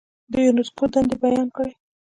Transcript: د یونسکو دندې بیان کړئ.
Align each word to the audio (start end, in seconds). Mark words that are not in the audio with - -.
د 0.31 0.33
یونسکو 0.45 0.83
دندې 0.93 1.15
بیان 1.23 1.47
کړئ. 1.55 1.71